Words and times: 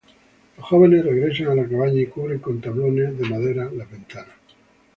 Los 0.57 0.65
jóvenes 0.65 1.05
regresan 1.05 1.49
a 1.49 1.53
la 1.61 1.69
cabaña 1.69 2.01
y 2.01 2.07
cubren 2.07 2.39
con 2.39 2.59
tablones 2.59 3.19
de 3.19 3.29
madera 3.29 3.69
las 3.71 3.87
ventanas. 3.91 4.29